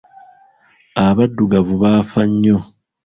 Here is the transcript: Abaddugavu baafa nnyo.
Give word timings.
Abaddugavu 1.05 1.73
baafa 1.81 2.21
nnyo. 2.31 2.57